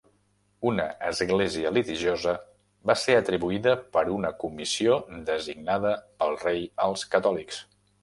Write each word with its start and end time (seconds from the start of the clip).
Una 0.69 0.85
Església 1.09 1.71
litigiosa 1.75 2.33
va 2.93 2.97
ser 3.03 3.19
atribuïda 3.19 3.77
per 3.99 4.05
una 4.17 4.35
comissió 4.47 4.99
designada 5.31 5.97
pel 6.23 6.39
rei 6.49 6.69
als 6.91 7.11
catòlics. 7.17 7.67